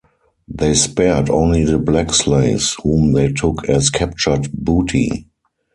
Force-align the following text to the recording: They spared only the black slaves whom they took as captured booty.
They 0.47 0.73
spared 0.73 1.29
only 1.29 1.63
the 1.63 1.77
black 1.77 2.11
slaves 2.11 2.75
whom 2.81 3.13
they 3.13 3.27
took 3.31 3.69
as 3.69 3.91
captured 3.91 4.49
booty. 4.51 5.29